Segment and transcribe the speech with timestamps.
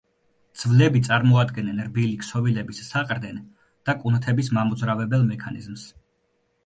[0.59, 3.39] ძვლები წარმოადგენენ რბილი ქსოვილების საყრდენ
[3.91, 5.85] და კუნთების მამოძრავებელ მექანიზმს.